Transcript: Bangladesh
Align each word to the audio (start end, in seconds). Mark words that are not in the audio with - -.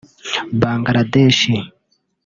Bangladesh 0.61 1.45